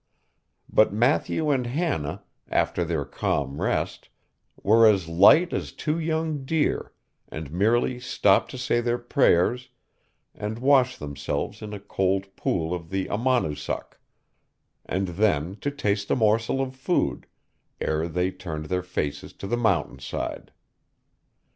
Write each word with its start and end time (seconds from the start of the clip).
But 0.67 0.91
Matthew 0.91 1.51
and 1.51 1.67
Hannah, 1.67 2.23
after 2.49 2.83
their 2.83 3.05
calm 3.05 3.61
rest, 3.61 4.09
were 4.63 4.87
as 4.89 5.07
light 5.07 5.53
as 5.53 5.71
two 5.71 5.99
young 5.99 6.43
deer, 6.43 6.91
and 7.29 7.51
merely 7.51 7.99
stopped 7.99 8.49
to 8.49 8.57
say 8.57 8.81
their 8.81 8.97
prayers 8.97 9.69
and 10.33 10.57
wash 10.57 10.97
themselves 10.97 11.61
in 11.61 11.71
a 11.71 11.79
cold 11.79 12.35
pool 12.35 12.73
of 12.73 12.89
the 12.89 13.05
Amonoosuck, 13.11 13.99
and 14.87 15.09
then 15.09 15.57
to 15.57 15.69
taste 15.69 16.09
a 16.09 16.15
morsel 16.15 16.61
of 16.61 16.75
food, 16.75 17.27
ere 17.79 18.07
they 18.07 18.31
turned 18.31 18.69
their 18.69 18.81
faces 18.81 19.33
to 19.33 19.45
the 19.45 19.55
mountainside. 19.55 20.51